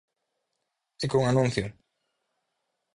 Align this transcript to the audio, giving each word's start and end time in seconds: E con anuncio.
E 1.03 1.05
con 1.11 1.21
anuncio. 1.25 1.65